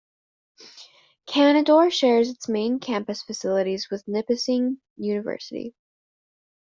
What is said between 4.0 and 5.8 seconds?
Nipissing University.